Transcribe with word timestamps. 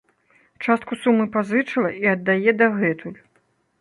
Частку 0.67 0.97
сумы 1.01 1.27
пазычыла 1.37 1.91
і 2.07 2.09
аддае 2.15 2.51
дагэтуль. 2.63 3.19